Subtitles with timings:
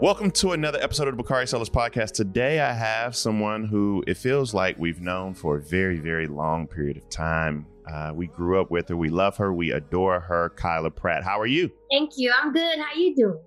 [0.00, 2.12] Welcome to another episode of the Bakari Sellers Podcast.
[2.12, 6.68] Today I have someone who it feels like we've known for a very, very long
[6.68, 7.66] period of time.
[7.84, 8.96] Uh, we grew up with her.
[8.96, 9.52] We love her.
[9.52, 10.50] We adore her.
[10.50, 11.24] Kyla Pratt.
[11.24, 11.72] How are you?
[11.90, 12.32] Thank you.
[12.32, 12.78] I'm good.
[12.78, 13.40] How you doing?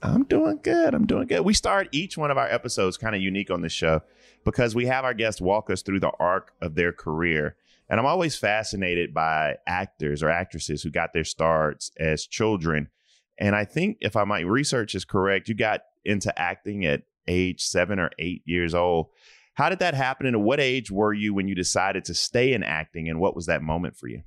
[0.00, 0.94] I'm doing good.
[0.94, 1.42] I'm doing good.
[1.42, 4.00] We start each one of our episodes kind of unique on the show
[4.42, 7.56] because we have our guests walk us through the arc of their career.
[7.90, 12.88] And I'm always fascinated by actors or actresses who got their starts as children.
[13.36, 17.62] And I think if I my research is correct, you got into acting at age
[17.62, 19.06] seven or eight years old.
[19.54, 20.26] How did that happen?
[20.26, 23.08] And at what age were you when you decided to stay in acting?
[23.08, 24.22] And what was that moment for you?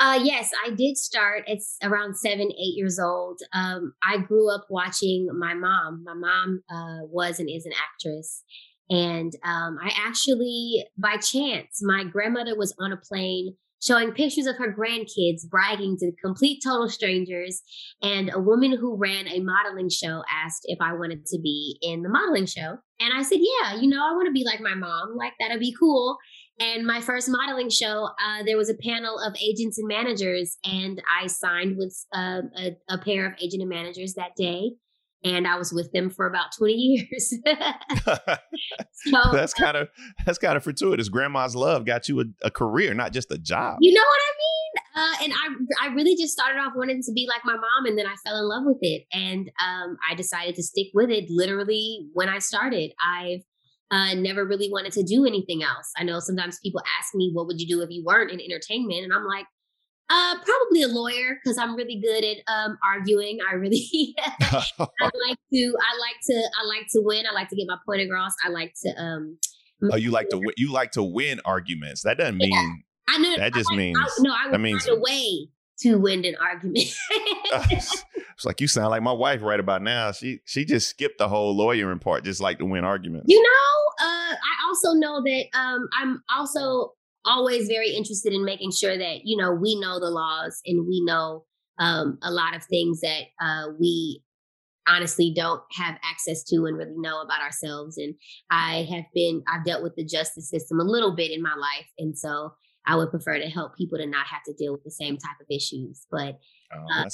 [0.00, 3.40] Uh, yes, I did start at around seven, eight years old.
[3.52, 6.02] Um, I grew up watching my mom.
[6.04, 8.42] My mom uh, was and is an actress.
[8.90, 14.56] And um, I actually, by chance, my grandmother was on a plane showing pictures of
[14.56, 17.62] her grandkids bragging to complete total strangers.
[18.02, 22.02] And a woman who ran a modeling show asked if I wanted to be in
[22.02, 22.78] the modeling show.
[23.00, 25.16] And I said, Yeah, you know, I want to be like my mom.
[25.16, 26.16] Like, that'd be cool.
[26.60, 31.02] And my first modeling show, uh, there was a panel of agents and managers, and
[31.10, 34.72] I signed with uh, a, a pair of agent and managers that day
[35.24, 36.72] and I was with them for about 20
[37.10, 37.34] years.
[38.92, 39.88] so that's kind of
[40.26, 41.08] that's kind of fortuitous.
[41.08, 43.78] Grandma's love got you a, a, career, not just a job.
[43.80, 44.72] You know what I mean?
[44.94, 47.98] Uh, and I I really just started off wanting to be like my mom, and
[47.98, 51.26] then I fell in love with it, and um, I decided to stick with it.
[51.28, 53.42] Literally, when I started, I've
[53.90, 55.92] uh, never really wanted to do anything else.
[55.96, 59.04] I know sometimes people ask me, "What would you do if you weren't in entertainment?"
[59.04, 59.46] And I'm like,
[60.12, 63.38] uh, probably a lawyer because I'm really good at um, arguing.
[63.50, 67.24] I really I like to I like to I like to win.
[67.28, 68.32] I like to get my point across.
[68.44, 69.38] I like to um
[69.90, 72.02] Oh, you like to you like to win arguments.
[72.02, 73.14] That doesn't mean yeah.
[73.14, 75.48] I know that just I, means I, no, I that means find a way
[75.80, 76.86] to win an argument.
[77.10, 78.04] it's
[78.44, 80.12] like you sound like my wife right about now.
[80.12, 83.26] She she just skipped the whole lawyering part, just like to win arguments.
[83.28, 86.92] You know, uh, I also know that um, I'm also
[87.24, 91.02] always very interested in making sure that you know we know the laws and we
[91.04, 91.44] know
[91.78, 94.22] um, a lot of things that uh, we
[94.88, 97.98] honestly don't have access to and really know about ourselves.
[97.98, 98.14] And
[98.50, 101.86] i have been i've dealt with the justice system a little bit in my life.
[101.98, 102.52] And so
[102.86, 105.36] i would prefer to help people to not have to deal with the same type
[105.40, 106.38] of issues but
[106.74, 107.04] Oh, uh,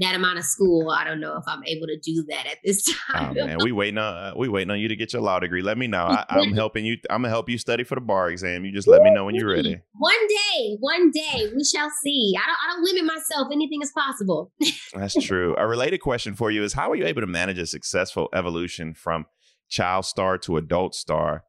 [0.00, 2.88] that amount of school, I don't know if I'm able to do that at this
[3.10, 3.36] oh, time.
[3.38, 5.62] Oh man, we waiting on uh, we waiting on you to get your law degree.
[5.62, 6.04] Let me know.
[6.28, 6.96] I, am helping you.
[7.10, 8.64] I'm gonna help you study for the bar exam.
[8.64, 9.80] You just let me know when you're ready.
[9.98, 12.34] One day, one day, we shall see.
[12.36, 12.56] I don't.
[12.64, 13.48] I don't limit myself.
[13.52, 14.52] Anything is possible.
[14.94, 15.56] That's true.
[15.58, 18.94] A related question for you is: How are you able to manage a successful evolution
[18.94, 19.26] from
[19.68, 21.44] child star to adult star?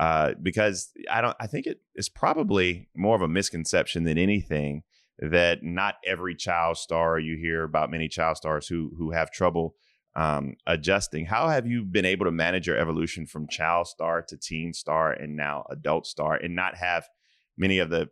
[0.00, 1.36] Uh, because I don't.
[1.38, 4.82] I think it is probably more of a misconception than anything
[5.18, 9.74] that not every child star you hear about many child stars who who have trouble
[10.14, 11.26] um, adjusting.
[11.26, 15.12] How have you been able to manage your evolution from child star to teen star
[15.12, 17.08] and now adult star and not have
[17.56, 18.08] many of the,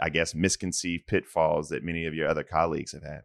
[0.00, 3.22] I guess, misconceived pitfalls that many of your other colleagues have had?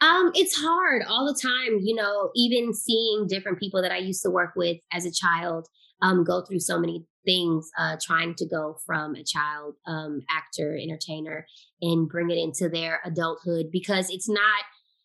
[0.00, 4.22] Um, it's hard all the time, you know, even seeing different people that I used
[4.22, 5.68] to work with as a child
[6.02, 10.76] um, go through so many things uh, trying to go from a child um, actor
[10.76, 11.46] entertainer
[11.82, 14.62] and bring it into their adulthood because it's not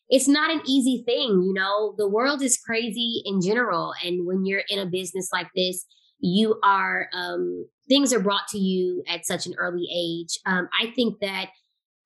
[0.08, 1.96] it's not an easy thing you know?
[1.98, 5.86] The world is crazy in general and when you're in a business like this
[6.20, 10.40] you are um, things are brought to you at such an early age.
[10.46, 11.50] Um, i think that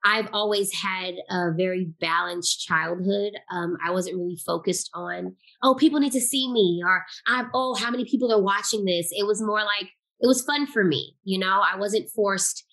[0.04, 3.34] I've always had a very balanced childhood.
[3.52, 7.76] Um, I wasn't really focused on, oh, people need to see me, or I, oh,
[7.76, 9.09] how many people are watching this.
[9.12, 9.90] It was more like
[10.22, 11.16] it was fun for me.
[11.24, 12.66] You know, I wasn't forced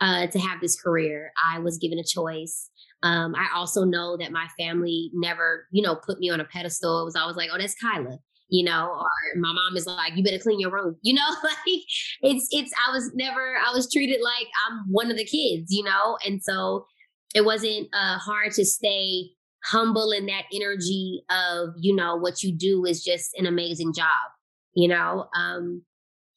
[0.00, 1.32] uh, to have this career.
[1.44, 2.68] I was given a choice.
[3.04, 7.02] Um, I also know that my family never, you know, put me on a pedestal.
[7.02, 8.18] It was always like, oh, that's Kyla
[8.52, 11.56] you know, or my mom is like, you better clean your room, you know, like
[12.20, 15.82] it's, it's, I was never, I was treated like I'm one of the kids, you
[15.82, 16.84] know, and so
[17.34, 19.30] it wasn't uh, hard to stay
[19.64, 24.30] humble in that energy of, you know, what you do is just an amazing job,
[24.74, 25.82] you know, um,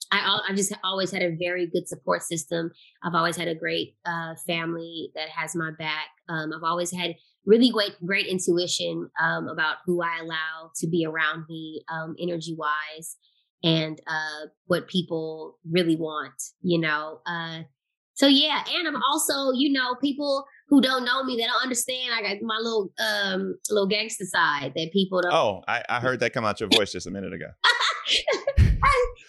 [0.09, 2.71] I, I just always had a very good support system.
[3.03, 6.07] I've always had a great uh, family that has my back.
[6.29, 11.05] Um, I've always had really great great intuition um, about who I allow to be
[11.05, 13.17] around me, um, energy wise,
[13.63, 16.41] and uh, what people really want.
[16.61, 17.61] You know, uh,
[18.15, 22.13] so yeah, and I'm also, you know, people who don't know me, they don't understand.
[22.13, 25.33] I got my little um little gangster side that people don't.
[25.33, 27.47] Oh, I, I heard that come out your voice just a minute ago.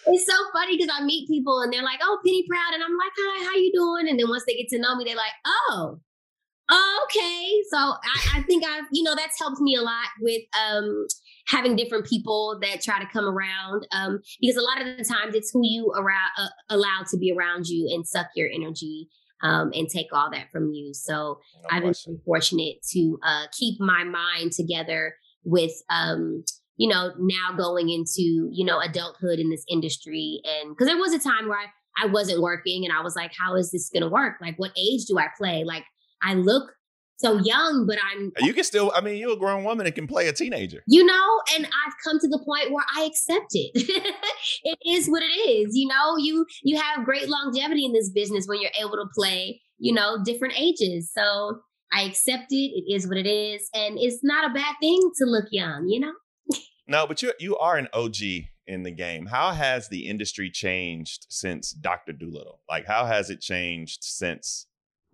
[0.07, 2.97] it's so funny because I meet people and they're like, "Oh, Penny Proud," and I'm
[2.97, 5.33] like, "Hi, how you doing?" And then once they get to know me, they're like,
[5.45, 5.99] "Oh,
[6.69, 11.07] okay." So I, I think I've, you know, that's helped me a lot with um
[11.47, 15.33] having different people that try to come around um, because a lot of the times
[15.33, 19.07] it's who you around uh, allow to be around you and suck your energy
[19.43, 20.93] um, and take all that from you.
[20.93, 26.43] So no I've been fortunate to uh, keep my mind together with, um,
[26.75, 30.41] you know, now going into, you know, adulthood in this industry.
[30.43, 33.31] And because there was a time where I, I wasn't working and I was like,
[33.37, 34.35] how is this going to work?
[34.41, 35.63] Like, what age do I play?
[35.63, 35.83] Like,
[36.21, 36.71] I look
[37.17, 38.31] so young, but I'm.
[38.39, 40.83] You can still, I mean, you're a grown woman and can play a teenager.
[40.87, 43.71] You know, and I've come to the point where I accept it.
[44.63, 45.75] it is what it is.
[45.75, 49.61] You know, you you have great longevity in this business when you're able to play,
[49.79, 51.11] you know, different ages.
[51.13, 51.59] So
[51.91, 52.55] I accept it.
[52.55, 55.87] It is what it is, and it's not a bad thing to look young.
[55.87, 56.13] You know.
[56.87, 58.17] no, but you you are an OG
[58.67, 59.25] in the game.
[59.25, 62.61] How has the industry changed since Doctor Dolittle?
[62.69, 64.67] Like, how has it changed since?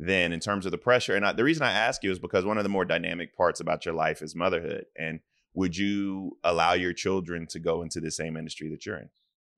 [0.06, 1.16] Then in terms of the pressure.
[1.16, 3.60] And I, the reason I ask you is because one of the more dynamic parts
[3.60, 4.86] about your life is motherhood.
[4.98, 5.20] And
[5.54, 9.10] would you allow your children to go into the same industry that you're in?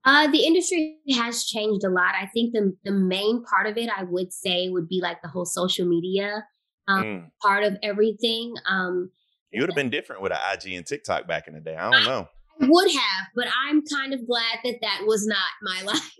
[0.03, 2.13] Uh, the industry has changed a lot.
[2.19, 5.29] I think the the main part of it, I would say, would be like the
[5.29, 6.45] whole social media
[6.87, 7.31] um, mm.
[7.41, 8.53] part of everything.
[8.69, 9.09] Um,
[9.51, 11.75] you would have been different with an IG and TikTok back in the day.
[11.75, 12.27] I don't know
[12.61, 16.11] would have, but I'm kind of glad that that was not my life.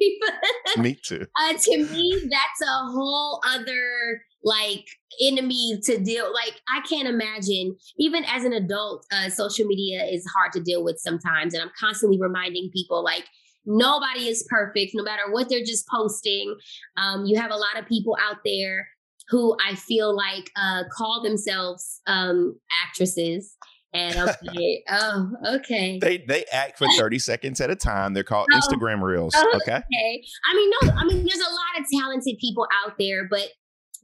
[0.77, 1.25] me too.
[1.41, 4.85] Uh, to me, that's a whole other like
[5.21, 6.31] enemy to deal.
[6.33, 10.83] Like I can't imagine, even as an adult, uh, social media is hard to deal
[10.83, 13.25] with sometimes, and I'm constantly reminding people like
[13.65, 16.55] nobody is perfect, no matter what they're just posting.
[16.97, 18.87] Um, you have a lot of people out there
[19.29, 23.55] who I feel like uh, call themselves um, actresses
[23.95, 25.97] and like, oh, okay.
[25.99, 28.13] They they act for 30 seconds at a time.
[28.13, 29.33] They're called oh, Instagram reels.
[29.35, 29.77] Oh, okay.
[29.77, 30.23] okay.
[30.49, 33.47] I mean, no, I mean, there's a lot of talented people out there, but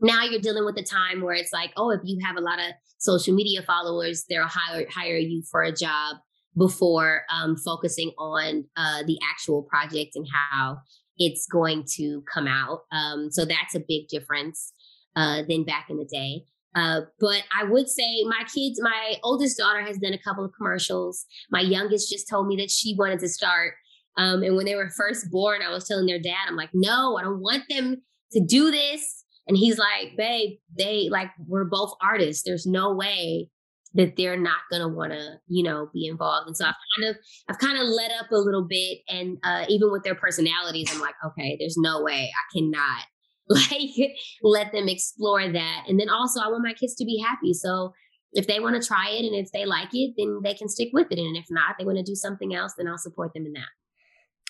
[0.01, 2.59] now you're dealing with a time where it's like, oh, if you have a lot
[2.59, 6.17] of social media followers, they'll hire hire you for a job
[6.57, 10.77] before um, focusing on uh, the actual project and how
[11.17, 12.81] it's going to come out.
[12.91, 14.73] Um, so that's a big difference
[15.15, 16.43] uh, than back in the day.
[16.75, 20.51] Uh, but I would say my kids, my oldest daughter has done a couple of
[20.57, 21.25] commercials.
[21.49, 23.73] My youngest just told me that she wanted to start.
[24.17, 27.17] Um, and when they were first born, I was telling their dad, I'm like, no,
[27.17, 28.01] I don't want them
[28.33, 29.25] to do this.
[29.47, 32.43] And he's like, babe, they like, we're both artists.
[32.43, 33.49] There's no way
[33.93, 36.47] that they're not gonna want to, you know, be involved.
[36.47, 37.17] And so I've kind of,
[37.49, 38.99] I've kind of let up a little bit.
[39.09, 43.03] And uh, even with their personalities, I'm like, okay, there's no way I cannot
[43.51, 45.85] like let them explore that.
[45.87, 47.53] And then also i want my kids to be happy.
[47.53, 47.93] So
[48.33, 50.89] if they want to try it and if they like it then they can stick
[50.93, 51.19] with it.
[51.19, 53.69] And if not they want to do something else then i'll support them in that.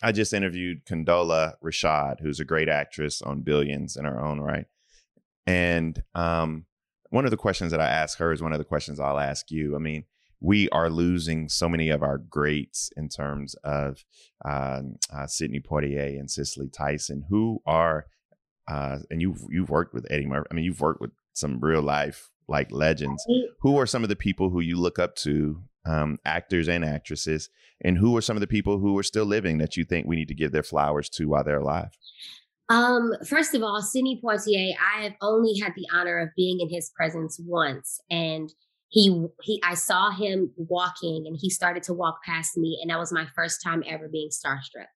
[0.03, 4.65] I just interviewed condola rashad who's a great actress on billions in her own right.
[5.47, 6.65] And um,
[7.09, 9.51] one of the questions that i ask her is one of the questions i'll ask
[9.51, 9.75] you.
[9.75, 10.06] I mean
[10.42, 14.04] we are losing so many of our greats in terms of
[14.44, 18.07] um, uh, Sidney Poitier and Cicely Tyson, who are
[18.68, 20.48] uh, and you've you've worked with Eddie Murphy.
[20.52, 23.25] I mean, you've worked with some real life like legends.
[23.62, 27.50] Who are some of the people who you look up to, um, actors and actresses,
[27.81, 30.16] and who are some of the people who are still living that you think we
[30.16, 31.92] need to give their flowers to while they're alive?
[32.69, 36.69] Um, first of all, Sidney Poitier, I have only had the honor of being in
[36.69, 38.54] his presence once, and
[38.90, 43.00] he he I saw him walking, and he started to walk past me, and that
[43.00, 44.88] was my first time ever being starstruck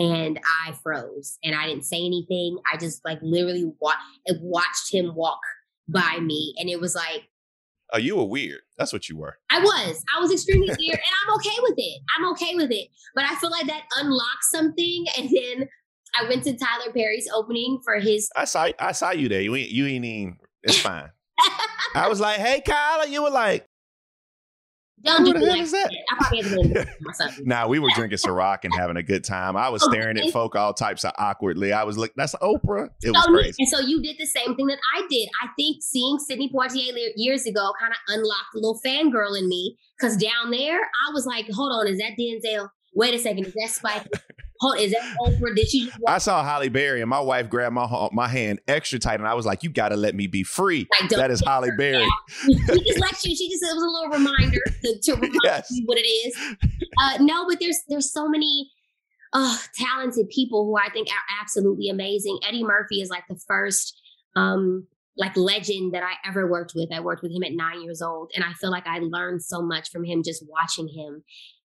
[0.00, 2.58] and I froze and I didn't say anything.
[2.72, 3.92] I just like literally wa-
[4.40, 5.40] watched him walk
[5.88, 7.28] by me, and it was like,
[7.92, 8.60] "Oh, you were weird.
[8.78, 10.04] That's what you were." I was.
[10.16, 12.00] I was extremely weird, and I'm okay with it.
[12.16, 12.88] I'm okay with it.
[13.14, 15.68] But I feel like that unlocked something, and then
[16.18, 18.30] I went to Tyler Perry's opening for his.
[18.36, 18.68] I saw.
[18.78, 19.40] I saw you there.
[19.40, 19.70] You ain't.
[19.70, 20.36] You ain't even.
[20.62, 21.10] It's fine.
[21.94, 23.66] I was like, "Hey, Kyla," you were like,
[25.02, 25.90] don't Who do the hell is that?
[26.10, 29.56] I probably had to nah, we were drinking Ciroc and having a good time.
[29.56, 31.72] I was oh, staring at folk all types of awkwardly.
[31.72, 32.90] I was like, that's Oprah.
[33.02, 33.56] It was crazy.
[33.58, 35.28] And so you did the same thing that I did.
[35.42, 39.76] I think seeing Sidney Poitier years ago kind of unlocked a little fangirl in me.
[40.00, 42.68] Cause down there, I was like, hold on, is that Denzel?
[42.94, 44.06] Wait a second, is that Spike?
[44.60, 45.56] Hold, is that Oprah?
[45.56, 45.90] Did she?
[46.06, 49.34] I saw Halle Berry, and my wife grabbed my my hand extra tight, and I
[49.34, 52.06] was like, "You got to let me be free." Like, that is Halle Berry.
[52.44, 53.34] she just let you.
[53.34, 55.66] She just it was a little reminder to, to remind yes.
[55.70, 56.36] you what it is.
[57.00, 58.70] Uh, no, but there's there's so many
[59.32, 62.38] uh, talented people who I think are absolutely amazing.
[62.46, 63.98] Eddie Murphy is like the first
[64.36, 64.86] um,
[65.16, 66.92] like legend that I ever worked with.
[66.92, 69.62] I worked with him at nine years old, and I feel like I learned so
[69.62, 71.22] much from him just watching him.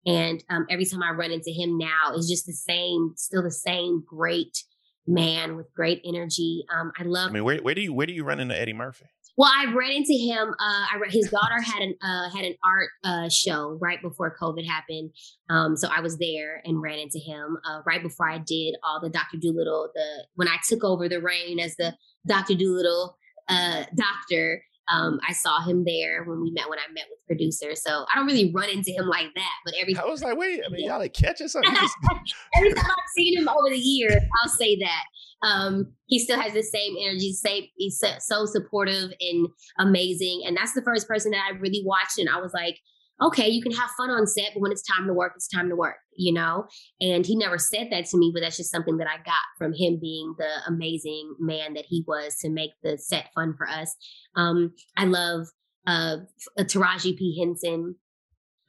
[0.05, 3.51] And um, every time I run into him now, it's just the same, still the
[3.51, 4.63] same great
[5.07, 6.65] man with great energy.
[6.74, 7.29] Um, I love.
[7.29, 9.05] I mean, where, where do you where do you run into Eddie Murphy?
[9.36, 10.50] Well, I ran into him.
[10.50, 14.65] Uh, I his daughter had an uh, had an art uh, show right before COVID
[14.65, 15.12] happened.
[15.50, 19.01] Um, so I was there and ran into him uh, right before I did all
[19.01, 19.89] the Doctor Dolittle.
[19.93, 21.95] The when I took over the reign as the
[22.27, 23.17] Doctor Dolittle
[23.50, 27.81] uh, doctor, um, I saw him there when we met when I met with producers.
[27.83, 29.53] So I don't really run into him like that.
[29.65, 31.73] But every I was like, wait, I mean, y'all like catch or something?
[32.55, 35.03] every time I've seen him over the years, I'll say that.
[35.47, 39.47] Um, he still has the same energy, same he's so, so supportive and
[39.77, 40.43] amazing.
[40.45, 42.79] And that's the first person that I really watched, and I was like,
[43.22, 45.70] okay, you can have fun on set, but when it's time to work, it's time
[45.70, 46.65] to work, you know?
[47.00, 49.74] And he never said that to me, but that's just something that I got from
[49.74, 53.96] him being the amazing man that he was to make the set fun for us.
[54.36, 55.48] Um, I love
[55.86, 56.17] uh,
[56.60, 57.39] Taraji P.
[57.39, 57.96] Henson,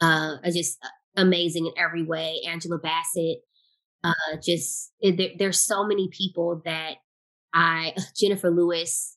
[0.00, 0.78] uh, just
[1.16, 2.42] amazing in every way.
[2.46, 3.38] Angela Bassett,
[4.02, 6.96] uh, just there, there's so many people that
[7.54, 9.16] I, Jennifer Lewis,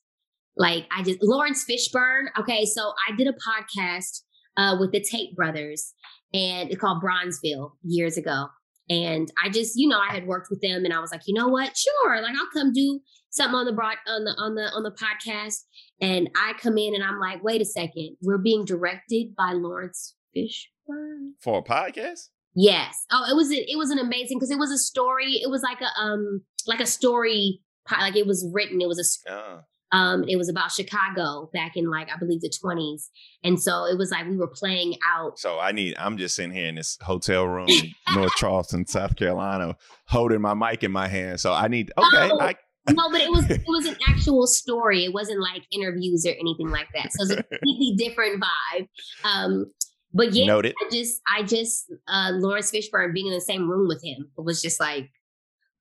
[0.56, 2.26] like I just Laurence Fishburne.
[2.38, 4.22] Okay, so I did a podcast
[4.58, 5.94] uh, with the Tate brothers,
[6.34, 8.46] and it's called Bronzeville years ago.
[8.90, 11.34] And I just, you know, I had worked with them, and I was like, you
[11.34, 11.76] know what?
[11.76, 13.00] Sure, like I'll come do
[13.30, 15.62] something on the broad on the on the on the podcast.
[16.00, 20.14] And I come in, and I'm like, wait a second, we're being directed by Laurence
[20.36, 22.28] Fishburne for a podcast.
[22.54, 23.04] Yes.
[23.12, 25.34] Oh, it was it was an amazing because it was a story.
[25.34, 27.60] It was like a um like a story
[27.90, 28.80] like it was written.
[28.80, 29.60] It was a oh.
[29.92, 33.10] Um it was about Chicago back in like I believe the twenties,
[33.42, 35.38] and so it was like we were playing out.
[35.38, 35.96] So I need.
[35.98, 39.76] I'm just sitting here in this hotel room, in North Charleston, South Carolina,
[40.06, 41.40] holding my mic in my hand.
[41.40, 41.92] So I need.
[41.96, 42.40] Okay, oh.
[42.40, 42.54] I,
[42.90, 45.04] no, but it was it was an actual story.
[45.04, 47.12] It wasn't like interviews or anything like that.
[47.12, 48.88] So it's a completely different vibe.
[49.24, 49.66] Um,
[50.14, 50.74] but yeah, Noted.
[50.80, 54.62] I just, I just, uh, Laurence Fishburne being in the same room with him was
[54.62, 55.10] just like,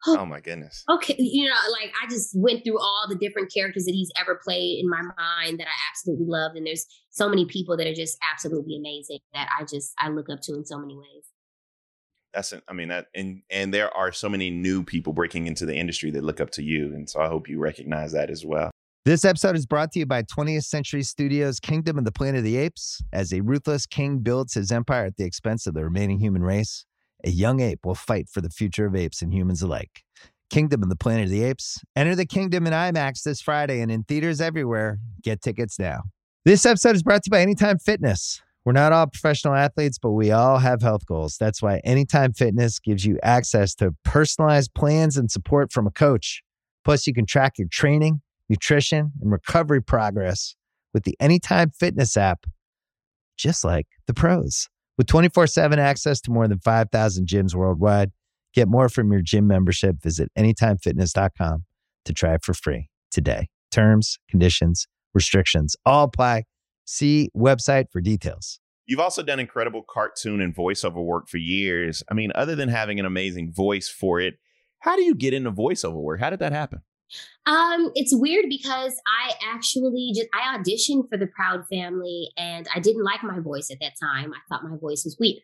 [0.05, 0.83] oh, oh my goodness.
[0.89, 4.39] Okay, you know, like I just went through all the different characters that he's ever
[4.43, 7.93] played in my mind that I absolutely loved, and there's so many people that are
[7.93, 11.25] just absolutely amazing that I just I look up to in so many ways.
[12.33, 15.75] That's, I mean, that, and and there are so many new people breaking into the
[15.75, 18.71] industry that look up to you, and so I hope you recognize that as well.
[19.07, 22.43] This episode is brought to you by 20th Century Studios' Kingdom of the Planet of
[22.43, 23.01] the Apes.
[23.13, 26.85] As a ruthless king builds his empire at the expense of the remaining human race,
[27.23, 30.03] a young ape will fight for the future of apes and humans alike.
[30.49, 31.83] Kingdom of the Planet of the Apes.
[31.95, 34.99] Enter the kingdom in IMAX this Friday and in theaters everywhere.
[35.21, 36.03] Get tickets now.
[36.45, 38.41] This episode is brought to you by Anytime Fitness.
[38.63, 41.37] We're not all professional athletes, but we all have health goals.
[41.37, 46.43] That's why Anytime Fitness gives you access to personalized plans and support from a coach.
[46.85, 50.55] Plus, you can track your training nutrition, and recovery progress
[50.93, 52.45] with the Anytime Fitness app,
[53.37, 54.69] just like the pros.
[54.97, 58.11] With 24 7 access to more than 5,000 gyms worldwide,
[58.53, 60.01] get more from your gym membership.
[60.01, 61.65] Visit AnytimeFitness.com
[62.05, 63.47] to try it for free today.
[63.71, 66.43] Terms, conditions, restrictions all apply.
[66.85, 68.59] See website for details.
[68.85, 72.03] You've also done incredible cartoon and voiceover work for years.
[72.09, 74.35] I mean, other than having an amazing voice for it,
[74.79, 76.21] how do you get into voiceover work?
[76.21, 76.79] How did that happen?
[77.45, 82.79] Um, it's weird because I actually just I auditioned for the Proud Family and I
[82.79, 84.33] didn't like my voice at that time.
[84.33, 85.43] I thought my voice was weird.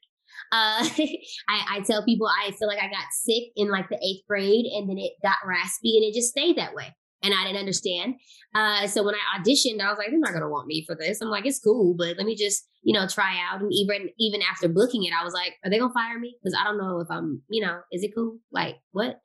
[0.51, 0.84] Uh,
[1.50, 4.65] I, I tell people I feel like I got sick in like the eighth grade
[4.65, 8.15] and then it got raspy and it just stayed that way and I didn't understand.
[8.53, 11.21] Uh, so when I auditioned, I was like, they're not gonna want me for this.
[11.21, 13.61] I'm like, it's cool, but let me just, you know, try out.
[13.61, 16.35] And even even after booking it, I was like, are they gonna fire me?
[16.43, 18.37] Because I don't know if I'm, you know, is it cool?
[18.51, 19.19] Like what?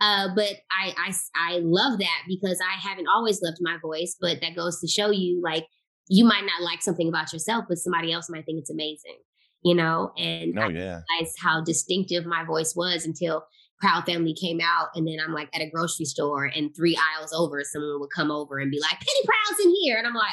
[0.00, 4.40] Uh, but I I I love that because I haven't always loved my voice, but
[4.42, 5.66] that goes to show you like
[6.08, 9.18] you might not like something about yourself, but somebody else might think it's amazing.
[9.62, 11.00] You know, and oh, yeah.
[11.18, 13.44] I how distinctive my voice was until
[13.84, 17.34] Proud Family came out, and then I'm like at a grocery store, and three aisles
[17.34, 20.32] over, someone would come over and be like, "Penny Proud's in here," and I'm like,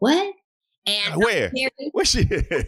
[0.00, 0.34] "What?"
[0.86, 1.50] And where?
[1.92, 2.20] Where's she?
[2.30, 2.66] and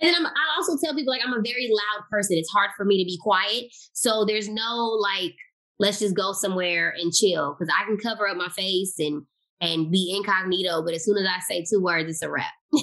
[0.00, 2.38] then I'm, I also tell people like I'm a very loud person.
[2.38, 5.34] It's hard for me to be quiet, so there's no like,
[5.80, 9.22] let's just go somewhere and chill because I can cover up my face and
[9.60, 12.52] and be incognito, but as soon as I say two words, it's a wrap.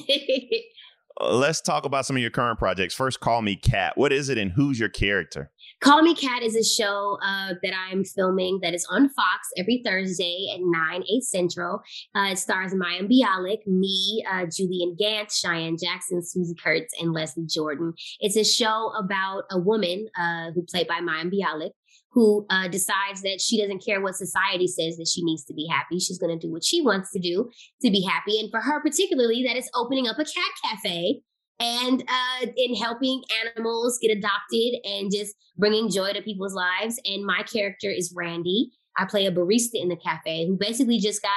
[1.21, 2.93] Uh, let's talk about some of your current projects.
[2.93, 3.97] First, Call Me Kat.
[3.97, 5.49] What is it and who's your character?
[5.85, 9.83] Call Me Kat is a show uh, that I'm filming that is on Fox every
[9.85, 11.83] Thursday at 9, 8 Central.
[12.15, 17.45] Uh, it stars Mayim Bialik, me, uh, Julian Gant, Cheyenne Jackson, Swoosie Kurtz, and Leslie
[17.45, 17.93] Jordan.
[18.19, 21.69] It's a show about a woman uh, who played by Mayim Bialik
[22.13, 25.67] who uh, decides that she doesn't care what society says that she needs to be
[25.67, 25.99] happy.
[25.99, 27.51] She's going to do what she wants to do
[27.83, 28.39] to be happy.
[28.39, 31.21] And for her, particularly, that is opening up a cat cafe
[31.59, 36.99] and uh, in helping animals get adopted and just bringing joy to people's lives.
[37.05, 38.71] And my character is Randy.
[38.97, 41.31] I play a barista in the cafe who basically just got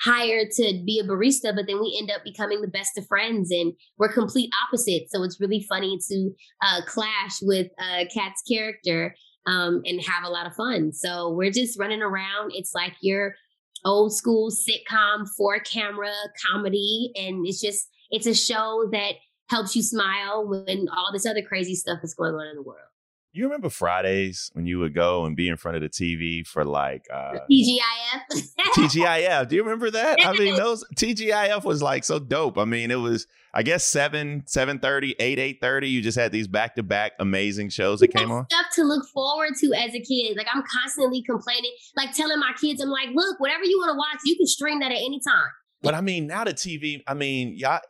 [0.00, 3.50] hired to be a barista, but then we end up becoming the best of friends
[3.50, 5.12] and we're complete opposites.
[5.12, 6.30] So it's really funny to
[6.62, 9.14] uh, clash with uh, Kat's character
[9.46, 10.92] um, and have a lot of fun.
[10.92, 12.52] So we're just running around.
[12.54, 13.34] It's like your
[13.84, 16.12] old school sitcom, four camera
[16.44, 17.12] comedy.
[17.16, 19.14] And it's just, it's a show that
[19.48, 22.80] helps you smile when all this other crazy stuff is going on in the world.
[23.32, 26.64] You remember Fridays when you would go and be in front of the TV for
[26.64, 28.44] like uh TGIF?
[28.76, 29.48] TGIF.
[29.48, 30.24] Do you remember that?
[30.24, 32.58] I mean, those TGIF was like so dope.
[32.58, 35.90] I mean, it was I guess 7, 7.30, 8, 8.30.
[35.90, 38.46] You just had these back-to-back amazing shows that came on.
[38.50, 40.36] Stuff to look forward to as a kid.
[40.36, 43.96] Like I'm constantly complaining, like telling my kids, I'm like, look, whatever you want to
[43.96, 45.46] watch, you can stream that at any time.
[45.82, 47.80] But I mean, now the TV, I mean, y'all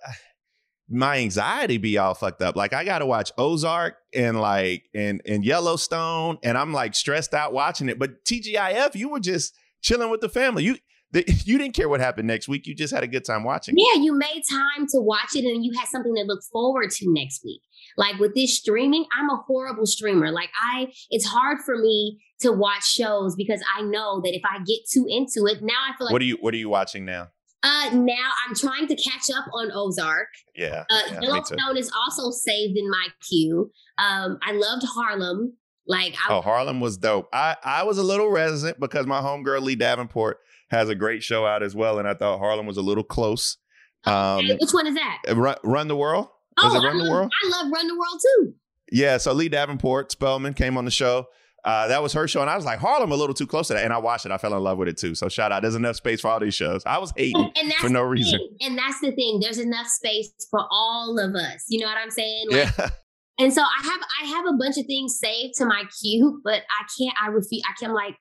[0.89, 2.57] my anxiety be all fucked up.
[2.57, 7.35] Like I got to watch Ozark and like and and Yellowstone, and I'm like stressed
[7.35, 7.99] out watching it.
[7.99, 10.65] But TGIF, you were just chilling with the family.
[10.65, 10.77] You
[11.13, 12.67] the, you didn't care what happened next week.
[12.67, 13.77] You just had a good time watching.
[13.79, 17.13] Yeah, you made time to watch it, and you had something to look forward to
[17.13, 17.63] next week.
[17.97, 20.31] Like with this streaming, I'm a horrible streamer.
[20.33, 24.59] Like I, it's hard for me to watch shows because I know that if I
[24.65, 26.13] get too into it, now I feel like.
[26.13, 27.29] What are you What are you watching now?
[27.65, 30.29] Uh, now I'm trying to catch up on Ozark.
[30.55, 30.85] Yeah.
[30.91, 33.71] Uh, yeah Yellowstone is also saved in my queue.
[33.99, 35.57] Um, I loved Harlem.
[35.87, 37.29] Like, I, oh, Harlem was dope.
[37.33, 40.39] I I was a little reticent because my homegirl Leigh Davenport
[40.71, 43.59] has a great show out as well, and I thought Harlem was a little close.
[44.05, 45.19] Um, which one is that?
[45.29, 46.29] Uh, Run, Run the World.
[46.59, 47.33] Oh, Run I love, the World?
[47.45, 48.55] I love Run the World too.
[48.93, 51.27] Yeah, so Leigh Davenport Spellman came on the show.
[51.65, 53.75] Uh, that was her show, and I was like, Harlem a little too close to
[53.75, 54.33] that, and I watched it.
[54.33, 55.15] I fell in love with it too.
[55.15, 55.63] So shout out.
[55.63, 56.83] There's enough space for all these shows.
[56.85, 58.39] I was hating and, for no reason.
[58.61, 59.41] And that's the thing.
[59.41, 61.65] There's enough space for all of us.
[61.69, 62.47] You know what I'm saying?
[62.51, 62.89] Like, yeah.
[63.39, 66.63] And so I have I have a bunch of things saved to my queue, but
[66.71, 67.17] I can't.
[67.21, 67.63] I refuse.
[67.69, 68.15] I can't like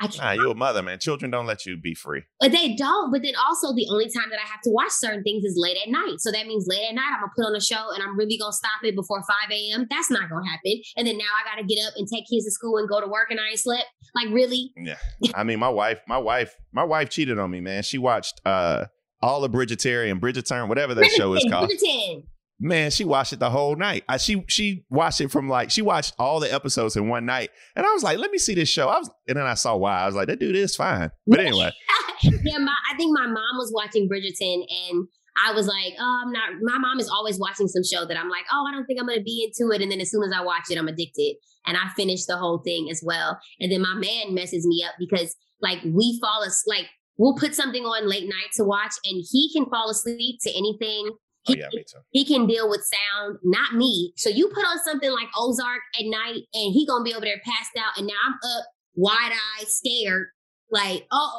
[0.00, 0.38] I can't.
[0.38, 1.00] Nah, you a mother, man.
[1.00, 2.22] Children don't let you be free.
[2.40, 3.10] But they don't.
[3.10, 5.76] But then also the only time that I have to watch certain things is late
[5.84, 6.20] at night.
[6.20, 8.38] So that means late at night I'm gonna put on a show and I'm really
[8.38, 9.86] gonna stop it before 5 a.m.
[9.90, 10.80] That's not gonna happen.
[10.96, 13.08] And then now I gotta get up and take kids to school and go to
[13.08, 13.86] work and I ain't slept.
[14.14, 14.72] Like really?
[14.76, 14.98] Yeah.
[15.34, 17.82] I mean, my wife, my wife, my wife cheated on me, man.
[17.82, 18.86] She watched uh
[19.20, 21.70] all of Bridgerton and Bridgerton, whatever that show is called.
[21.70, 22.22] Bridgerton.
[22.60, 24.02] Man, she watched it the whole night.
[24.08, 27.50] I, she she watched it from like she watched all the episodes in one night,
[27.76, 29.76] and I was like, "Let me see this show." I was, and then I saw
[29.76, 30.00] why.
[30.00, 31.70] I was like, "That dude is fine." But anyway,
[32.22, 35.06] yeah, my, I think my mom was watching Bridgerton, and
[35.46, 38.28] I was like, "Oh, I'm not." My mom is always watching some show that I'm
[38.28, 40.32] like, "Oh, I don't think I'm to be into it," and then as soon as
[40.34, 43.38] I watch it, I'm addicted, and I finished the whole thing as well.
[43.60, 47.54] And then my man messes me up because like we fall asleep, like we'll put
[47.54, 51.12] something on late night to watch, and he can fall asleep to anything
[51.48, 51.98] oh, yeah, me too.
[52.10, 54.12] He can deal with sound, not me.
[54.16, 57.40] So you put on something like Ozark at night, and he gonna be over there
[57.44, 60.28] passed out, and now I'm up, wide eyed, scared,
[60.70, 61.38] like oh.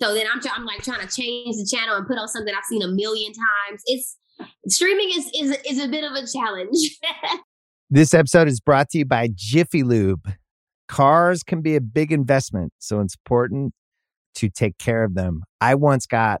[0.00, 2.64] so then I'm I'm like trying to change the channel and put on something I've
[2.64, 3.82] seen a million times.
[3.86, 4.16] It's
[4.68, 6.76] streaming is is is a bit of a challenge.
[7.90, 10.32] this episode is brought to you by Jiffy Lube.
[10.88, 13.72] Cars can be a big investment, so it's important
[14.34, 15.42] to take care of them.
[15.60, 16.40] I once got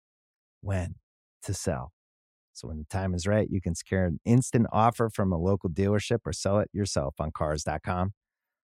[0.61, 0.95] when
[1.43, 1.91] to sell.
[2.53, 5.69] So when the time is right, you can secure an instant offer from a local
[5.69, 8.13] dealership or sell it yourself on cars.com.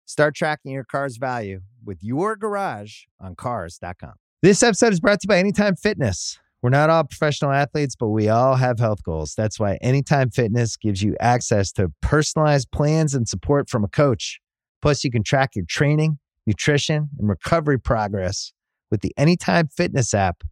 [0.05, 4.13] Start tracking your car's value with your garage on cars.com.
[4.41, 6.37] This episode is brought to you by Anytime Fitness.
[6.61, 9.33] We're not all professional athletes, but we all have health goals.
[9.35, 14.39] That's why Anytime Fitness gives you access to personalized plans and support from a coach.
[14.81, 18.53] Plus, you can track your training, nutrition, and recovery progress
[18.89, 20.43] with the Anytime Fitness app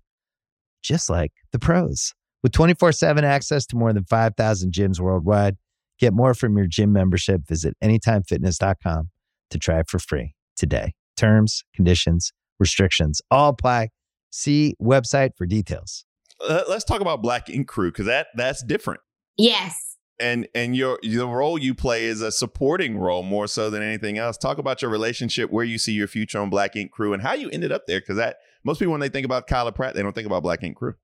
[0.82, 2.14] just like the pros.
[2.44, 5.58] With 24 7 access to more than 5,000 gyms worldwide,
[6.00, 7.42] get more from your gym membership.
[7.48, 9.10] Visit anytimefitness.com
[9.52, 10.94] to try it for free today.
[11.18, 13.90] Terms, conditions, restrictions all apply.
[14.32, 16.06] See website for details.
[16.48, 19.02] uh, let's talk about Black Ink Crew because that that's different.
[19.38, 19.98] Yes.
[20.20, 24.18] And and your the role you play is a supporting role more so than anything
[24.18, 24.38] else.
[24.38, 27.34] Talk about your relationship, where you see your future on Black Ink Crew, and how
[27.34, 28.00] you ended up there.
[28.00, 30.64] Because that most people when they think about Kyla Pratt, they don't think about Black
[30.64, 30.96] Ink Crew.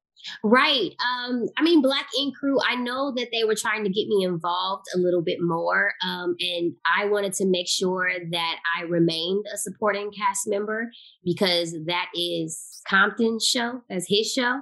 [0.43, 0.91] Right.
[0.99, 4.23] Um, I mean, Black Ink Crew, I know that they were trying to get me
[4.23, 5.93] involved a little bit more.
[6.03, 10.89] Um, and I wanted to make sure that I remained a supporting cast member
[11.23, 14.61] because that is Compton's show, that's his show.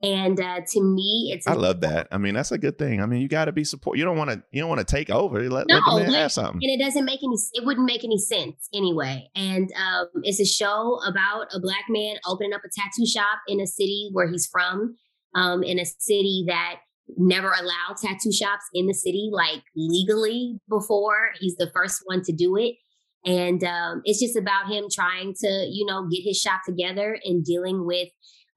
[0.00, 1.46] And uh, to me, it's.
[1.48, 2.06] I love that.
[2.12, 3.02] I mean, that's a good thing.
[3.02, 3.98] I mean, you got to be support.
[3.98, 4.42] You don't want to.
[4.52, 5.40] You don't want to take over.
[5.50, 6.60] Let, no, let the man have something.
[6.62, 7.36] And it doesn't make any.
[7.54, 9.28] It wouldn't make any sense anyway.
[9.34, 13.60] And um, it's a show about a black man opening up a tattoo shop in
[13.60, 14.96] a city where he's from,
[15.34, 16.76] um, in a city that
[17.16, 21.30] never allowed tattoo shops in the city like legally before.
[21.40, 22.76] He's the first one to do it.
[23.24, 27.44] And um, it's just about him trying to, you know, get his shop together and
[27.44, 28.08] dealing with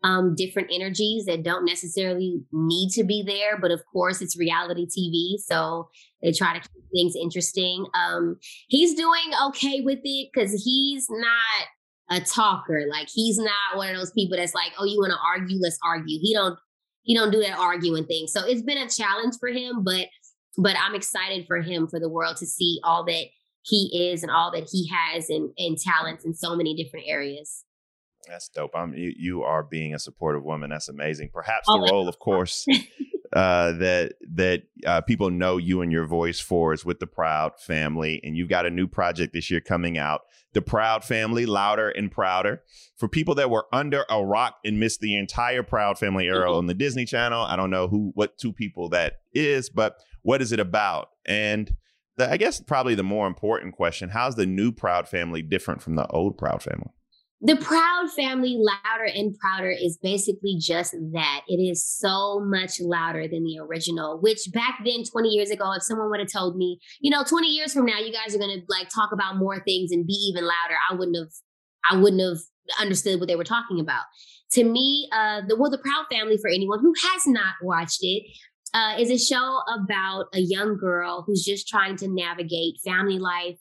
[0.03, 3.57] um, different energies that don't necessarily need to be there.
[3.59, 5.39] But of course, it's reality TV.
[5.39, 5.89] So
[6.21, 7.85] they try to keep things interesting.
[7.93, 8.37] Um,
[8.67, 11.67] he's doing okay with it because he's not
[12.09, 12.85] a talker.
[12.89, 15.59] Like he's not one of those people that's like, oh, you want to argue?
[15.61, 16.19] Let's argue.
[16.21, 16.57] He don't
[17.03, 18.27] he don't do that arguing thing.
[18.27, 20.07] So it's been a challenge for him, but
[20.57, 23.25] but I'm excited for him for the world to see all that
[23.63, 27.63] he is and all that he has and, and talents in so many different areas.
[28.27, 28.71] That's dope.
[28.75, 30.69] I'm you, you are being a supportive woman.
[30.69, 31.29] That's amazing.
[31.33, 32.65] Perhaps the role, of course,
[33.33, 37.59] uh, that that uh, people know you and your voice for is with the Proud
[37.59, 40.21] Family, and you've got a new project this year coming out.
[40.53, 42.61] The Proud Family, louder and prouder.
[42.97, 46.57] For people that were under a rock and missed the entire Proud Family era mm-hmm.
[46.57, 50.41] on the Disney Channel, I don't know who, what two people that is, but what
[50.41, 51.09] is it about?
[51.25, 51.73] And
[52.17, 55.95] the, I guess probably the more important question: How's the new Proud Family different from
[55.95, 56.91] the old Proud Family?
[57.41, 61.41] The proud family louder and prouder is basically just that.
[61.47, 65.83] It is so much louder than the original which back then 20 years ago if
[65.83, 68.59] someone would have told me you know 20 years from now you guys are going
[68.59, 71.31] to like talk about more things and be even louder i wouldn't have
[71.89, 72.39] i wouldn't have
[72.79, 74.03] understood what they were talking about.
[74.53, 78.23] To me uh the well the proud family for anyone who has not watched it
[78.73, 83.57] uh, is a show about a young girl who's just trying to navigate family life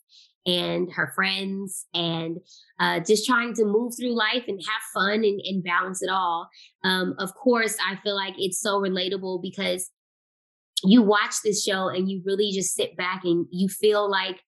[0.47, 2.39] and her friends and
[2.81, 6.49] uh, just trying to move through life and have fun and, and balance it all.
[6.83, 9.91] Um, of course, I feel like it's so relatable because
[10.83, 14.41] you watch this show and you really just sit back and you feel like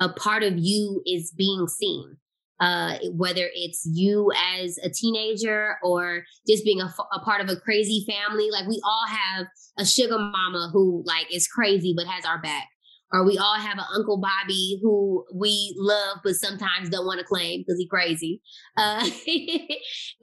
[0.00, 2.16] a part of you is being seen.
[2.60, 7.56] Uh, whether it's you as a teenager or just being a, a, part of a
[7.56, 8.52] crazy family.
[8.52, 9.46] Like we all have
[9.78, 12.68] a sugar mama who like is crazy but has our back
[13.12, 17.24] or we all have an Uncle Bobby who we love but sometimes don't want to
[17.24, 18.40] claim because he's crazy.
[18.76, 19.08] Uh,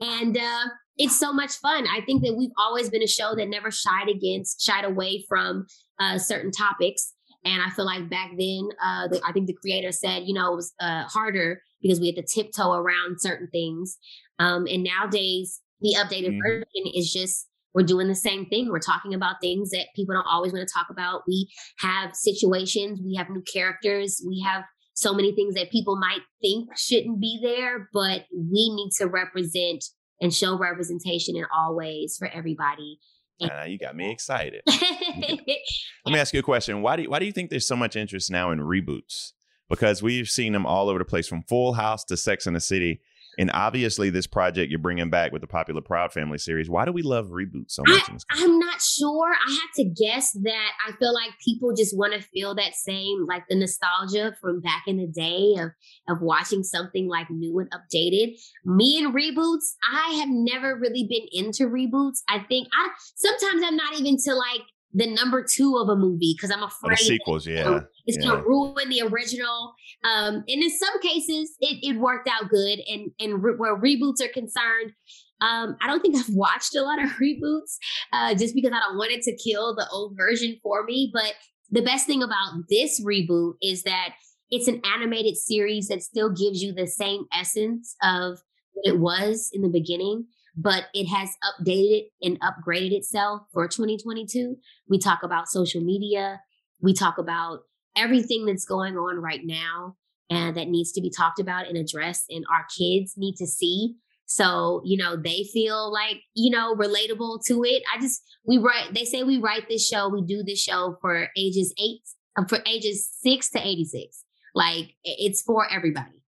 [0.00, 0.64] and uh,
[0.96, 1.86] it's so much fun.
[1.86, 5.66] I think that we've always been a show that never shied against, shied away from
[5.98, 7.14] uh, certain topics.
[7.44, 10.52] And I feel like back then, uh, the, I think the creator said, you know,
[10.52, 13.96] it was uh, harder because we had to tiptoe around certain things.
[14.38, 16.42] Um, and nowadays, the updated mm-hmm.
[16.46, 18.68] version is just we're doing the same thing.
[18.68, 21.22] We're talking about things that people don't always want to talk about.
[21.28, 26.20] We have situations, we have new characters, we have so many things that people might
[26.42, 29.84] think shouldn't be there, but we need to represent
[30.20, 32.98] and show representation in all ways for everybody.
[33.40, 34.60] Uh, you got me excited.
[34.66, 36.82] Let me ask you a question.
[36.82, 39.32] Why do you, why do you think there's so much interest now in reboots?
[39.70, 42.60] Because we've seen them all over the place, from Full House to Sex and the
[42.60, 43.00] City.
[43.40, 46.68] And obviously, this project you're bringing back with the popular Proud Family series.
[46.68, 48.02] Why do we love reboots so much?
[48.30, 49.32] I, am not sure.
[49.32, 53.24] I have to guess that I feel like people just want to feel that same,
[53.26, 55.70] like the nostalgia from back in the day of
[56.14, 58.36] of watching something like new and updated.
[58.66, 62.18] Me and reboots, I have never really been into reboots.
[62.28, 64.60] I think I sometimes I'm not even to like
[64.92, 68.30] the number two of a movie because I'm afraid the sequels, that, yeah, it's yeah.
[68.30, 69.74] gonna ruin the original.
[70.04, 72.80] Um, and in some cases, it, it worked out good.
[72.88, 74.92] And and re- where reboots are concerned,
[75.40, 77.76] um, I don't think I've watched a lot of reboots
[78.12, 81.10] uh, just because I don't want it to kill the old version for me.
[81.12, 81.34] But
[81.70, 84.14] the best thing about this reboot is that
[84.50, 88.38] it's an animated series that still gives you the same essence of
[88.72, 94.56] what it was in the beginning but it has updated and upgraded itself for 2022.
[94.88, 96.40] We talk about social media,
[96.80, 97.60] we talk about
[97.96, 99.96] everything that's going on right now
[100.30, 103.96] and that needs to be talked about and addressed and our kids need to see.
[104.26, 107.82] So you know they feel like you know relatable to it.
[107.92, 111.28] I just we write they say we write this show we do this show for
[111.36, 112.02] ages eight
[112.38, 116.22] um, for ages six to 86 like it's for everybody.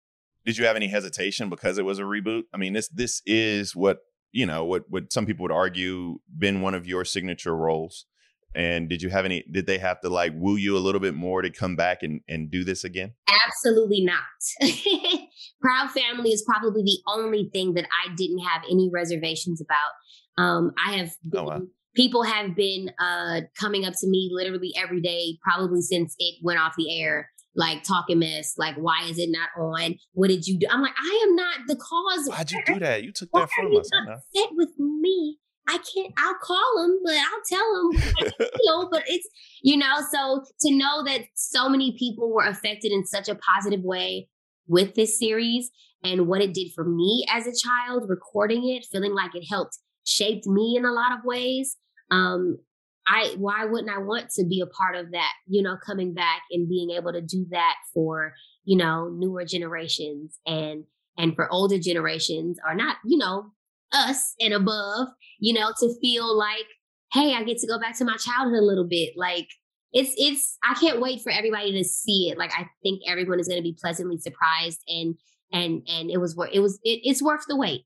[0.44, 2.42] Did you have any hesitation because it was a reboot?
[2.52, 4.00] I mean this this is what
[4.32, 8.06] you know, what what some people would argue been one of your signature roles.
[8.54, 9.44] And did you have any?
[9.50, 12.20] Did they have to like woo you a little bit more to come back and
[12.28, 13.14] and do this again?
[13.46, 14.20] Absolutely not.
[15.60, 20.42] Proud Family is probably the only thing that I didn't have any reservations about.
[20.42, 21.60] Um, I have been, oh, wow.
[21.94, 26.58] people have been uh, coming up to me literally every day, probably since it went
[26.58, 29.94] off the air, like talking mess, like why is it not on?
[30.12, 30.66] What did you do?
[30.70, 32.28] I'm like, I am not the cause.
[32.28, 33.04] Why'd you do that?
[33.04, 33.90] You took that from us.
[33.94, 35.38] Upset with me.
[35.68, 36.12] I can't.
[36.16, 38.38] I'll call him, but I'll tell him.
[38.40, 39.28] you know, but it's
[39.62, 39.96] you know.
[40.12, 44.28] So to know that so many people were affected in such a positive way
[44.66, 45.70] with this series
[46.02, 49.78] and what it did for me as a child, recording it, feeling like it helped
[50.04, 51.76] shaped me in a lot of ways.
[52.10, 52.58] Um,
[53.06, 55.32] I why wouldn't I want to be a part of that?
[55.46, 58.34] You know, coming back and being able to do that for
[58.64, 60.84] you know newer generations and
[61.18, 63.52] and for older generations or not, you know,
[63.92, 66.66] us and above, you know, to feel like,
[67.12, 69.14] hey, I get to go back to my childhood a little bit.
[69.16, 69.48] Like
[69.92, 72.38] it's it's I can't wait for everybody to see it.
[72.38, 75.16] Like I think everyone is going to be pleasantly surprised and
[75.52, 77.84] and and it was worth it was it, it's worth the wait.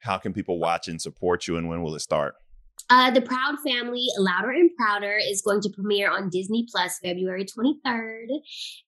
[0.00, 2.34] How can people watch and support you and when will it start?
[2.90, 7.44] Uh, the Proud Family, Louder and Prouder, is going to premiere on Disney Plus February
[7.44, 8.26] 23rd,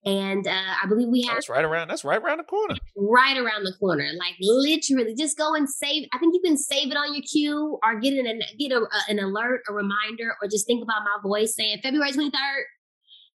[0.07, 1.37] and uh, I believe we have.
[1.37, 1.89] that's right around.
[1.89, 2.77] That's right around the corner.
[2.97, 6.09] Right around the corner, like literally, just go and save.
[6.15, 9.01] I think you can save it on your queue, or get an get a, a,
[9.09, 12.63] an alert, a reminder, or just think about my voice saying February 23rd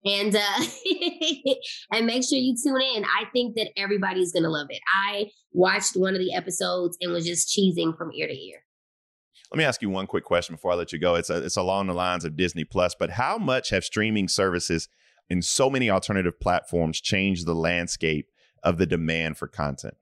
[0.04, 0.64] and uh
[1.92, 5.94] and make sure you tune in i think that everybody's gonna love it i watched
[5.94, 8.64] one of the episodes and was just cheesing from ear to ear
[9.52, 11.14] let me ask you one quick question before I let you go.
[11.14, 14.88] It's a, it's along the lines of Disney Plus, but how much have streaming services
[15.28, 18.28] in so many alternative platforms changed the landscape
[18.62, 19.94] of the demand for content?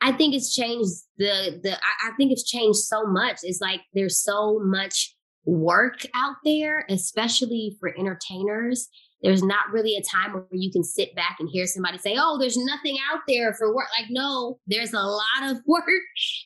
[0.00, 3.40] I think it's changed the the I, I think it's changed so much.
[3.42, 8.88] It's like there's so much work out there, especially for entertainers
[9.22, 12.38] there's not really a time where you can sit back and hear somebody say, Oh,
[12.38, 13.88] there's nothing out there for work.
[13.98, 15.84] Like, no, there's a lot of work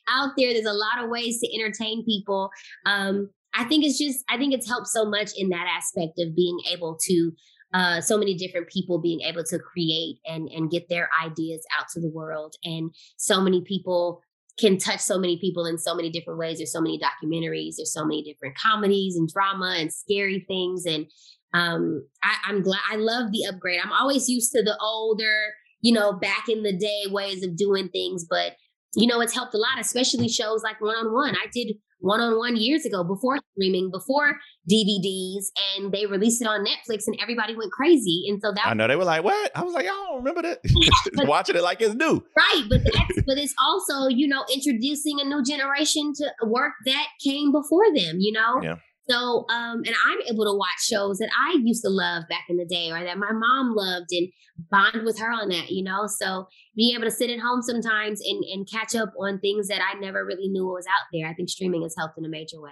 [0.09, 0.53] out there.
[0.53, 2.49] There's a lot of ways to entertain people.
[2.85, 6.35] Um, I think it's just, I think it's helped so much in that aspect of
[6.35, 7.31] being able to,
[7.73, 11.87] uh, so many different people being able to create and and get their ideas out
[11.91, 14.21] to the world, and so many people
[14.59, 16.57] can touch so many people in so many different ways.
[16.57, 21.07] There's so many documentaries, there's so many different comedies and drama and scary things, and
[21.53, 23.79] um, I, I'm glad I love the upgrade.
[23.83, 27.89] I'm always used to the older, you know, back in the day ways of doing
[27.89, 28.53] things, but
[28.95, 31.35] you know, it's helped a lot, especially shows like one on one.
[31.35, 34.37] I did one on one years ago before streaming, before
[34.69, 38.25] DVDs, and they released it on Netflix, and everybody went crazy.
[38.27, 40.41] And so that I know they were like, "What?" I was like, "I don't remember
[40.43, 40.59] that."
[41.27, 42.63] Watching it like it's new, right?
[42.69, 47.51] But that's but it's also you know introducing a new generation to work that came
[47.51, 48.17] before them.
[48.19, 48.75] You know, yeah.
[49.09, 52.57] So, um, and I'm able to watch shows that I used to love back in
[52.57, 54.29] the day or that my mom loved and
[54.71, 56.07] bond with her on that, you know?
[56.07, 59.81] So being able to sit at home sometimes and, and catch up on things that
[59.81, 62.61] I never really knew was out there, I think streaming has helped in a major
[62.61, 62.71] way.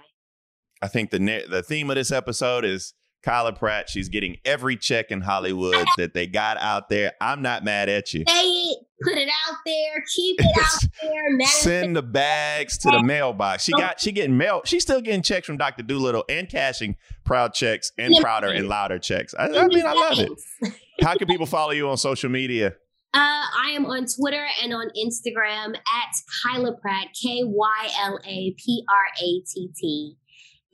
[0.80, 3.88] I think the the theme of this episode is Kyla Pratt.
[3.88, 7.12] She's getting every check in Hollywood that they got out there.
[7.20, 8.24] I'm not mad at you.
[8.28, 11.46] Say it, put it out there, keep it out there.
[11.46, 13.64] Send the bags to the mailbox.
[13.64, 14.62] She got she getting mail.
[14.64, 15.82] She's still getting checks from Dr.
[15.82, 19.34] Dolittle and cashing proud checks and prouder and louder checks.
[19.38, 20.74] I, I mean, I love it.
[21.02, 22.74] How can people follow you on social media?
[23.14, 28.54] Uh, I am on Twitter and on Instagram at Kyla Pratt, K Y L A
[28.56, 30.16] P R A T T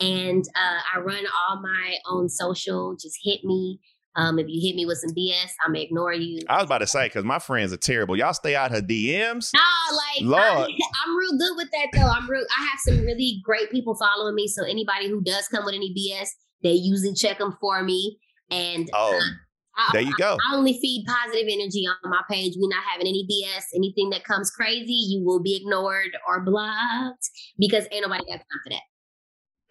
[0.01, 2.97] and uh, I run all my own social.
[2.97, 3.81] Just hit me.
[4.19, 6.41] Um, if you hit me with some BS, I'm gonna ignore you.
[6.49, 8.17] I was about to say because my friends are terrible.
[8.17, 9.51] Y'all stay out her DMs.
[9.55, 9.61] Nah,
[9.97, 10.43] like Lord.
[10.71, 12.11] I, am real good with that though.
[12.11, 12.45] I'm real.
[12.59, 14.49] I have some really great people following me.
[14.49, 16.31] So anybody who does come with any BS,
[16.65, 18.19] they usually check them for me.
[18.51, 19.17] And oh.
[19.17, 19.21] Uh,
[19.81, 20.37] I, there you go.
[20.49, 22.55] I, I only feed positive energy on my page.
[22.57, 23.63] We're not having any BS.
[23.77, 28.61] Anything that comes crazy, you will be ignored or blocked because ain't nobody got time
[28.65, 28.83] for that.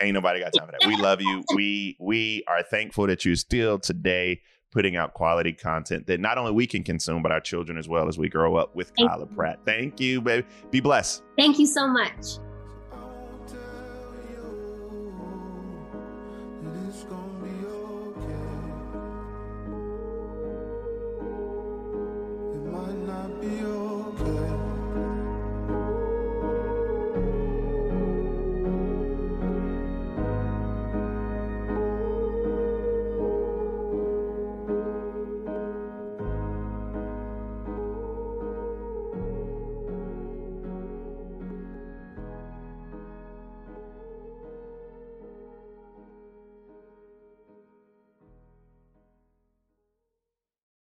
[0.02, 0.88] Ain't nobody got time for that.
[0.88, 1.44] We love you.
[1.56, 6.52] We we are thankful that you're still today putting out quality content that not only
[6.52, 9.60] we can consume, but our children as well as we grow up with Kyla Pratt.
[9.66, 10.46] Thank you, baby.
[10.72, 11.24] Be blessed.
[11.38, 12.38] Thank you so much.